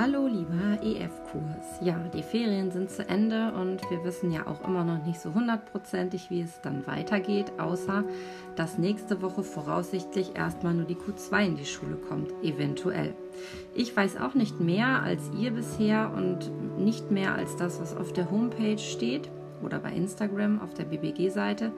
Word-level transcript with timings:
Hallo 0.00 0.28
lieber 0.28 0.80
EF-Kurs. 0.80 1.80
Ja, 1.80 1.98
die 2.14 2.22
Ferien 2.22 2.70
sind 2.70 2.88
zu 2.88 3.08
Ende 3.08 3.52
und 3.54 3.80
wir 3.90 4.04
wissen 4.04 4.30
ja 4.30 4.46
auch 4.46 4.64
immer 4.64 4.84
noch 4.84 5.04
nicht 5.04 5.18
so 5.18 5.34
hundertprozentig, 5.34 6.30
wie 6.30 6.40
es 6.40 6.60
dann 6.60 6.86
weitergeht, 6.86 7.50
außer 7.58 8.04
dass 8.54 8.78
nächste 8.78 9.22
Woche 9.22 9.42
voraussichtlich 9.42 10.36
erstmal 10.36 10.74
nur 10.74 10.84
die 10.84 10.94
Q2 10.94 11.46
in 11.46 11.56
die 11.56 11.64
Schule 11.64 11.96
kommt, 11.96 12.30
eventuell. 12.44 13.12
Ich 13.74 13.96
weiß 13.96 14.18
auch 14.18 14.34
nicht 14.34 14.60
mehr 14.60 15.02
als 15.02 15.32
ihr 15.36 15.50
bisher 15.50 16.12
und 16.16 16.48
nicht 16.78 17.10
mehr 17.10 17.34
als 17.34 17.56
das, 17.56 17.80
was 17.80 17.96
auf 17.96 18.12
der 18.12 18.30
Homepage 18.30 18.78
steht 18.78 19.28
oder 19.64 19.80
bei 19.80 19.90
Instagram 19.90 20.62
auf 20.62 20.74
der 20.74 20.84
BBG-Seite. 20.84 21.72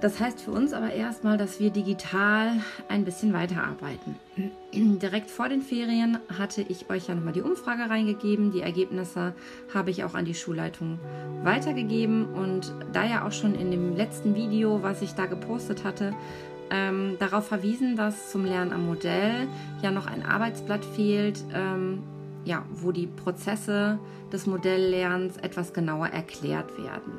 Das 0.00 0.20
heißt 0.20 0.40
für 0.40 0.52
uns 0.52 0.72
aber 0.72 0.92
erstmal, 0.92 1.36
dass 1.36 1.58
wir 1.58 1.70
digital 1.70 2.52
ein 2.88 3.04
bisschen 3.04 3.32
weiterarbeiten. 3.32 4.14
Direkt 4.72 5.28
vor 5.28 5.48
den 5.48 5.60
Ferien 5.60 6.18
hatte 6.38 6.62
ich 6.62 6.88
euch 6.88 7.08
ja 7.08 7.16
nochmal 7.16 7.32
die 7.32 7.42
Umfrage 7.42 7.90
reingegeben. 7.90 8.52
Die 8.52 8.60
Ergebnisse 8.60 9.34
habe 9.74 9.90
ich 9.90 10.04
auch 10.04 10.14
an 10.14 10.24
die 10.24 10.34
Schulleitung 10.34 11.00
weitergegeben. 11.42 12.26
Und 12.26 12.72
da 12.92 13.04
ja 13.04 13.26
auch 13.26 13.32
schon 13.32 13.56
in 13.56 13.72
dem 13.72 13.96
letzten 13.96 14.36
Video, 14.36 14.84
was 14.84 15.02
ich 15.02 15.14
da 15.14 15.26
gepostet 15.26 15.82
hatte, 15.82 16.14
ähm, 16.70 17.16
darauf 17.18 17.48
verwiesen, 17.48 17.96
dass 17.96 18.30
zum 18.30 18.44
Lernen 18.44 18.72
am 18.72 18.86
Modell 18.86 19.48
ja 19.82 19.90
noch 19.90 20.06
ein 20.06 20.24
Arbeitsblatt 20.24 20.84
fehlt, 20.84 21.42
ähm, 21.52 22.02
ja, 22.44 22.64
wo 22.70 22.92
die 22.92 23.08
Prozesse 23.08 23.98
des 24.32 24.46
Modelllernens 24.46 25.38
etwas 25.38 25.72
genauer 25.72 26.08
erklärt 26.08 26.78
werden. 26.78 27.14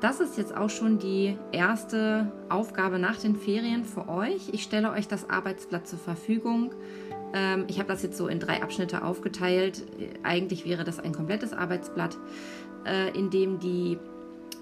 Das 0.00 0.20
ist 0.20 0.36
jetzt 0.36 0.54
auch 0.54 0.68
schon 0.68 0.98
die 0.98 1.38
erste 1.52 2.30
Aufgabe 2.50 2.98
nach 2.98 3.16
den 3.18 3.34
Ferien 3.34 3.84
für 3.84 4.08
euch. 4.08 4.50
Ich 4.52 4.62
stelle 4.62 4.90
euch 4.90 5.08
das 5.08 5.30
Arbeitsblatt 5.30 5.88
zur 5.88 5.98
Verfügung. 5.98 6.72
Ähm, 7.32 7.64
ich 7.68 7.78
habe 7.78 7.88
das 7.88 8.02
jetzt 8.02 8.18
so 8.18 8.28
in 8.28 8.38
drei 8.38 8.62
Abschnitte 8.62 9.02
aufgeteilt. 9.02 9.82
Eigentlich 10.22 10.66
wäre 10.66 10.84
das 10.84 11.00
ein 11.00 11.12
komplettes 11.12 11.54
Arbeitsblatt, 11.54 12.18
äh, 12.84 13.16
in 13.18 13.30
dem 13.30 13.58
die 13.58 13.98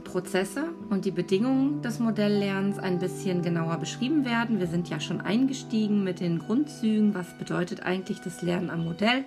Prozesse 0.05 0.69
und 0.91 1.05
die 1.05 1.11
Bedingungen 1.11 1.83
des 1.83 1.99
Modelllernens 1.99 2.79
ein 2.79 3.01
bisschen 3.01 3.43
genauer 3.43 3.79
beschrieben 3.79 4.25
werden. 4.25 4.61
Wir 4.61 4.67
sind 4.69 4.89
ja 4.89 5.01
schon 5.01 5.21
eingestiegen 5.21 6.05
mit 6.05 6.21
den 6.21 6.39
Grundzügen. 6.39 7.15
Was 7.15 7.37
bedeutet 7.39 7.85
eigentlich 7.85 8.21
das 8.21 8.41
Lernen 8.43 8.71
am 8.71 8.85
Modell? 8.85 9.25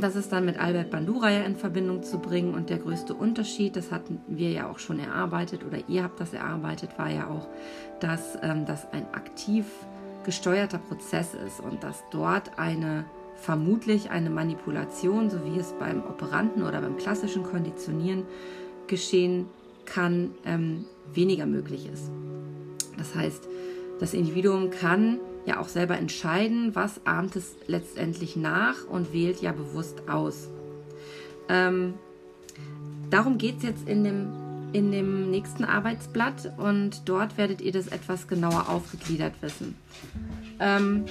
Das 0.00 0.16
ist 0.16 0.32
dann 0.32 0.44
mit 0.44 0.58
Albert 0.58 0.90
Bandura 0.90 1.30
ja 1.30 1.42
in 1.42 1.54
Verbindung 1.54 2.02
zu 2.02 2.18
bringen 2.18 2.54
und 2.54 2.68
der 2.68 2.78
größte 2.78 3.14
Unterschied, 3.14 3.76
das 3.76 3.92
hatten 3.92 4.20
wir 4.26 4.50
ja 4.50 4.68
auch 4.68 4.80
schon 4.80 4.98
erarbeitet 4.98 5.64
oder 5.64 5.78
ihr 5.88 6.02
habt 6.02 6.18
das 6.18 6.32
erarbeitet, 6.32 6.98
war 6.98 7.10
ja 7.10 7.28
auch, 7.28 7.48
dass 8.00 8.36
ähm, 8.42 8.66
das 8.66 8.90
ein 8.92 9.06
aktiv 9.12 9.66
gesteuerter 10.24 10.78
Prozess 10.78 11.34
ist 11.34 11.60
und 11.60 11.84
dass 11.84 12.02
dort 12.10 12.58
eine 12.58 13.04
vermutlich 13.36 14.10
eine 14.10 14.30
Manipulation, 14.30 15.30
so 15.30 15.44
wie 15.44 15.58
es 15.58 15.72
beim 15.78 16.02
Operanten 16.02 16.62
oder 16.62 16.80
beim 16.80 16.96
klassischen 16.96 17.42
Konditionieren 17.42 18.24
geschehen 18.86 19.46
kann, 19.84 20.30
ähm, 20.44 20.84
weniger 21.12 21.46
möglich 21.46 21.88
ist. 21.92 22.10
Das 22.98 23.14
heißt, 23.14 23.48
das 24.00 24.14
Individuum 24.14 24.70
kann 24.70 25.18
ja 25.46 25.60
auch 25.60 25.68
selber 25.68 25.98
entscheiden, 25.98 26.74
was 26.74 27.04
ahmt 27.06 27.36
es 27.36 27.56
letztendlich 27.66 28.36
nach 28.36 28.86
und 28.88 29.12
wählt 29.12 29.42
ja 29.42 29.52
bewusst 29.52 30.08
aus. 30.08 30.48
Ähm, 31.48 31.94
darum 33.10 33.38
geht 33.38 33.58
es 33.58 33.62
jetzt 33.64 33.88
in 33.88 34.04
dem, 34.04 34.32
in 34.72 34.92
dem 34.92 35.30
nächsten 35.30 35.64
Arbeitsblatt 35.64 36.52
und 36.58 37.08
dort 37.08 37.36
werdet 37.36 37.60
ihr 37.60 37.72
das 37.72 37.88
etwas 37.88 38.28
genauer 38.28 38.68
aufgegliedert 38.68 39.34
wissen. 39.40 39.76
Ähm, 40.62 41.04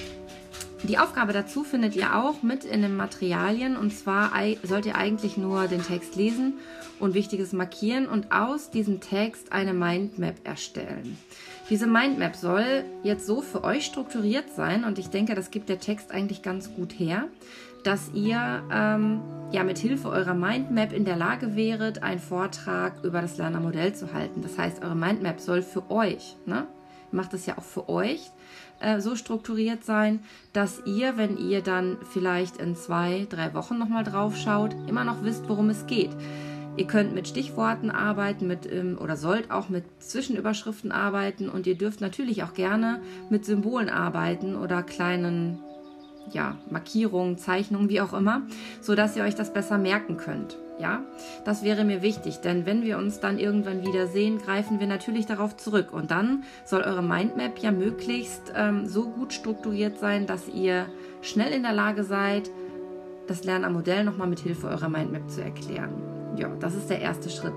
die 0.83 0.97
Aufgabe 0.97 1.31
dazu 1.31 1.63
findet 1.63 1.95
ihr 1.95 2.15
auch 2.15 2.41
mit 2.41 2.65
in 2.65 2.81
den 2.81 2.95
Materialien 2.95 3.77
und 3.77 3.91
zwar 3.93 4.31
sollt 4.63 4.87
ihr 4.87 4.95
eigentlich 4.95 5.37
nur 5.37 5.67
den 5.67 5.83
Text 5.83 6.15
lesen 6.15 6.55
und 6.99 7.13
Wichtiges 7.13 7.53
markieren 7.53 8.07
und 8.07 8.31
aus 8.31 8.71
diesem 8.71 8.99
Text 8.99 9.51
eine 9.51 9.73
Mindmap 9.73 10.35
erstellen. 10.43 11.19
Diese 11.69 11.85
Mindmap 11.85 12.35
soll 12.35 12.83
jetzt 13.03 13.27
so 13.27 13.41
für 13.41 13.63
euch 13.63 13.85
strukturiert 13.85 14.45
sein 14.55 14.83
und 14.83 14.97
ich 14.97 15.09
denke, 15.09 15.35
das 15.35 15.51
gibt 15.51 15.69
der 15.69 15.79
Text 15.79 16.11
eigentlich 16.11 16.41
ganz 16.41 16.73
gut 16.73 16.97
her, 16.97 17.27
dass 17.83 18.11
ihr 18.13 18.63
ähm, 18.71 19.21
ja 19.51 19.63
mit 19.63 19.77
Hilfe 19.77 20.09
eurer 20.09 20.33
Mindmap 20.33 20.93
in 20.93 21.05
der 21.05 21.15
Lage 21.15 21.55
wäret, 21.55 22.01
einen 22.01 22.19
Vortrag 22.19 23.03
über 23.03 23.21
das 23.21 23.37
Lernermodell 23.37 23.93
zu 23.93 24.13
halten. 24.13 24.41
Das 24.41 24.57
heißt, 24.57 24.83
eure 24.83 24.95
Mindmap 24.95 25.39
soll 25.39 25.61
für 25.61 25.89
euch, 25.91 26.35
ne? 26.47 26.67
Macht 27.13 27.33
es 27.33 27.45
ja 27.45 27.57
auch 27.57 27.63
für 27.63 27.89
euch, 27.89 28.31
äh, 28.79 28.99
so 28.99 29.15
strukturiert 29.15 29.83
sein, 29.83 30.19
dass 30.53 30.81
ihr, 30.85 31.17
wenn 31.17 31.37
ihr 31.37 31.61
dann 31.61 31.97
vielleicht 32.11 32.57
in 32.57 32.75
zwei, 32.75 33.27
drei 33.29 33.53
Wochen 33.53 33.77
nochmal 33.77 34.03
drauf 34.03 34.35
schaut, 34.35 34.75
immer 34.87 35.03
noch 35.03 35.23
wisst, 35.23 35.47
worum 35.47 35.69
es 35.69 35.85
geht. 35.87 36.11
Ihr 36.77 36.87
könnt 36.87 37.13
mit 37.13 37.27
Stichworten 37.27 37.91
arbeiten 37.91 38.47
mit, 38.47 38.71
ähm, 38.71 38.97
oder 38.99 39.17
sollt 39.17 39.51
auch 39.51 39.69
mit 39.69 39.83
Zwischenüberschriften 39.99 40.91
arbeiten 40.91 41.49
und 41.49 41.67
ihr 41.67 41.75
dürft 41.75 42.01
natürlich 42.01 42.43
auch 42.43 42.53
gerne 42.53 43.01
mit 43.29 43.45
Symbolen 43.45 43.89
arbeiten 43.89 44.55
oder 44.55 44.81
kleinen 44.81 45.59
ja, 46.31 46.57
Markierungen, 46.69 47.37
Zeichnungen, 47.37 47.89
wie 47.89 48.01
auch 48.01 48.13
immer, 48.13 48.43
sodass 48.79 49.17
ihr 49.17 49.23
euch 49.23 49.35
das 49.35 49.53
besser 49.53 49.77
merken 49.77 50.17
könnt. 50.17 50.57
Ja, 50.81 51.03
das 51.45 51.63
wäre 51.63 51.83
mir 51.83 52.01
wichtig, 52.01 52.39
denn 52.39 52.65
wenn 52.65 52.81
wir 52.81 52.97
uns 52.97 53.19
dann 53.19 53.37
irgendwann 53.37 53.85
wieder 53.85 54.07
sehen, 54.07 54.39
greifen 54.39 54.79
wir 54.79 54.87
natürlich 54.87 55.27
darauf 55.27 55.55
zurück. 55.55 55.93
Und 55.93 56.09
dann 56.09 56.43
soll 56.65 56.81
eure 56.81 57.03
Mindmap 57.03 57.59
ja 57.59 57.71
möglichst 57.71 58.51
ähm, 58.55 58.87
so 58.87 59.09
gut 59.09 59.31
strukturiert 59.31 59.99
sein, 59.99 60.25
dass 60.25 60.47
ihr 60.47 60.87
schnell 61.21 61.53
in 61.53 61.61
der 61.61 61.73
Lage 61.73 62.03
seid, 62.03 62.49
das 63.27 63.43
Lernen 63.43 63.65
am 63.65 63.73
Modell 63.73 64.03
nochmal 64.03 64.27
mit 64.27 64.39
Hilfe 64.39 64.67
eurer 64.67 64.89
Mindmap 64.89 65.29
zu 65.29 65.43
erklären 65.43 66.11
ja, 66.37 66.49
das 66.59 66.75
ist 66.75 66.89
der 66.89 67.01
erste 67.01 67.29
Schritt. 67.29 67.53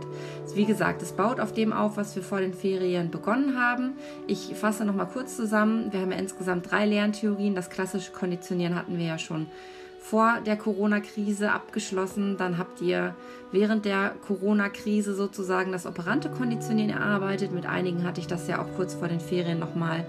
Wie 0.55 0.65
gesagt, 0.65 1.03
es 1.03 1.13
baut 1.13 1.41
auf 1.41 1.53
dem 1.53 1.73
auf, 1.73 1.97
was 1.97 2.15
wir 2.17 2.23
vor 2.23 2.41
den 2.41 2.55
Ferien 2.55 3.11
begonnen 3.11 3.59
haben. 3.59 3.95
Ich 4.27 4.55
fasse 4.55 4.85
nochmal 4.85 5.09
kurz 5.09 5.37
zusammen. 5.37 5.93
Wir 5.93 6.01
haben 6.01 6.13
ja 6.13 6.19
insgesamt 6.19 6.71
drei 6.71 6.87
Lerntheorien. 6.87 7.55
Das 7.55 7.71
klassische 7.71 8.13
Konditionieren 8.13 8.75
hatten 8.75 8.99
wir 8.99 9.07
ja 9.07 9.19
schon 9.19 9.47
vor 10.05 10.41
der 10.45 10.59
Corona-Krise 10.59 11.51
abgeschlossen. 11.51 12.37
Dann 12.37 12.59
habt 12.59 12.83
ihr 12.83 13.15
während 13.53 13.87
der 13.87 14.13
Corona-Krise 14.27 15.15
sozusagen 15.15 15.73
das 15.73 15.87
operante 15.87 16.29
Konditionieren 16.29 16.91
erarbeitet. 16.91 17.53
Mit 17.53 17.65
einigen 17.65 18.05
hatte 18.05 18.21
ich 18.21 18.27
das 18.27 18.47
ja 18.47 18.61
auch 18.61 18.77
kurz 18.77 18.93
vor 18.93 19.09
den 19.09 19.19
Ferien 19.19 19.59
nochmal 19.59 20.05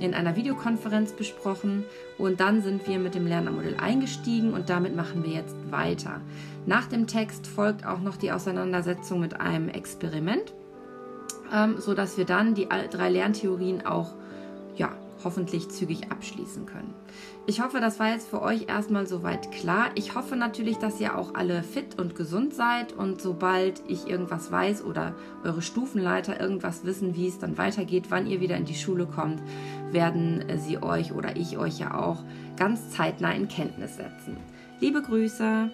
in 0.00 0.12
einer 0.12 0.34
Videokonferenz 0.34 1.12
besprochen 1.12 1.84
und 2.18 2.40
dann 2.40 2.62
sind 2.62 2.88
wir 2.88 2.98
mit 2.98 3.14
dem 3.14 3.26
Lernermodell 3.26 3.76
eingestiegen 3.76 4.54
und 4.54 4.70
damit 4.70 4.96
machen 4.96 5.22
wir 5.22 5.30
jetzt 5.30 5.54
weiter. 5.70 6.20
Nach 6.66 6.86
dem 6.86 7.06
Text 7.06 7.46
folgt 7.46 7.86
auch 7.86 8.00
noch 8.00 8.16
die 8.16 8.32
Auseinandersetzung 8.32 9.20
mit 9.20 9.40
einem 9.40 9.68
Experiment, 9.68 10.52
ähm, 11.54 11.76
sodass 11.78 12.18
wir 12.18 12.24
dann 12.24 12.54
die 12.54 12.68
drei 12.90 13.08
Lerntheorien 13.08 13.86
auch 13.86 14.14
ja, 14.76 14.90
hoffentlich 15.22 15.68
zügig 15.68 16.10
abschließen 16.10 16.66
können. 16.66 16.94
Ich 17.48 17.62
hoffe, 17.62 17.80
das 17.80 17.98
war 17.98 18.12
jetzt 18.12 18.28
für 18.28 18.42
euch 18.42 18.68
erstmal 18.68 19.06
soweit 19.06 19.50
klar. 19.50 19.90
Ich 19.94 20.14
hoffe 20.14 20.36
natürlich, 20.36 20.76
dass 20.76 21.00
ihr 21.00 21.16
auch 21.16 21.32
alle 21.34 21.62
fit 21.62 21.98
und 21.98 22.14
gesund 22.14 22.52
seid 22.52 22.92
und 22.92 23.22
sobald 23.22 23.80
ich 23.88 24.06
irgendwas 24.06 24.52
weiß 24.52 24.84
oder 24.84 25.14
eure 25.44 25.62
Stufenleiter 25.62 26.38
irgendwas 26.38 26.84
wissen, 26.84 27.16
wie 27.16 27.26
es 27.26 27.38
dann 27.38 27.56
weitergeht, 27.56 28.10
wann 28.10 28.26
ihr 28.26 28.42
wieder 28.42 28.58
in 28.58 28.66
die 28.66 28.74
Schule 28.74 29.06
kommt, 29.06 29.40
werden 29.90 30.44
sie 30.58 30.82
euch 30.82 31.12
oder 31.14 31.36
ich 31.36 31.56
euch 31.56 31.78
ja 31.78 31.98
auch 31.98 32.22
ganz 32.58 32.90
zeitnah 32.90 33.32
in 33.32 33.48
Kenntnis 33.48 33.96
setzen. 33.96 34.36
Liebe 34.80 35.00
Grüße! 35.00 35.70